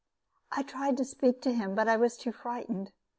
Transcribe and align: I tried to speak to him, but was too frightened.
I 0.51 0.63
tried 0.63 0.97
to 0.97 1.05
speak 1.05 1.43
to 1.43 1.53
him, 1.53 1.75
but 1.75 1.85
was 1.99 2.17
too 2.17 2.31
frightened. 2.31 2.91